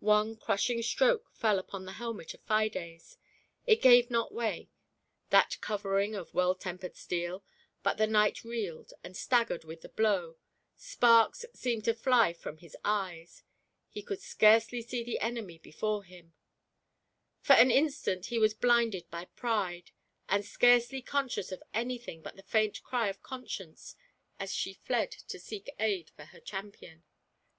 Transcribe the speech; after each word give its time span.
One 0.00 0.36
crush 0.36 0.68
ing 0.68 0.82
stroke 0.82 1.30
fell 1.32 1.58
upon 1.58 1.86
the 1.86 1.92
helmet 1.92 2.34
of 2.34 2.42
Fides; 2.42 3.16
it 3.66 3.80
gave 3.80 4.10
not 4.10 4.30
way, 4.30 4.68
that 5.30 5.56
covering 5.62 6.14
of 6.14 6.34
well 6.34 6.54
tempered 6.54 6.94
steel, 6.94 7.42
but 7.82 7.96
thfe 7.96 8.10
knight 8.10 8.44
reeled 8.44 8.92
and 9.02 9.16
staggered 9.16 9.64
with 9.64 9.80
the 9.80 9.88
blow; 9.88 10.36
sparks 10.76 11.46
seemed 11.54 11.84
to 11.84 11.94
fly 11.94 12.34
from 12.34 12.58
his 12.58 12.76
eyes; 12.84 13.44
he 13.88 14.02
could 14.02 14.20
scarcely 14.20 14.82
see 14.82 15.02
the 15.02 15.18
enemy 15.20 15.56
before 15.56 16.04
him; 16.04 16.34
for 17.40 17.54
an 17.54 17.70
instant 17.70 18.26
he 18.26 18.38
was 18.38 18.52
blinded 18.52 19.10
by 19.10 19.24
Pride, 19.24 19.90
and 20.28 20.44
scarcely 20.44 21.00
conscious 21.00 21.50
of 21.50 21.62
anything 21.72 22.20
but 22.20 22.36
the 22.36 22.42
faint 22.42 22.82
cry 22.82 23.08
of 23.08 23.22
Con 23.22 23.48
science 23.48 23.96
as 24.38 24.52
she 24.52 24.74
fled 24.74 25.10
to 25.12 25.38
seek 25.40 25.70
aid 25.78 26.10
for 26.10 26.26
her 26.26 26.40
champion. 26.40 27.04